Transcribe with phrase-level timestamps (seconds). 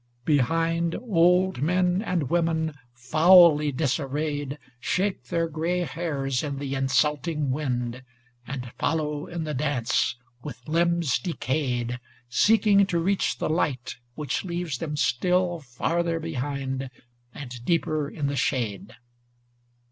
[0.25, 8.01] Behind, Old men and women foully disarrayed Shake their gray hairs in the insulting wind
[8.47, 14.43] And follow in the dance, with limbs de cayed, Seeking to reach the light which
[14.43, 16.89] leaves them still Farther behind
[17.31, 18.95] and deeper in the shade.